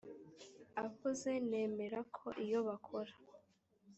avuze 0.83 1.29
nemera 1.49 1.99
ko 2.17 2.27
iyo 2.45 2.59
bakora 2.67 3.13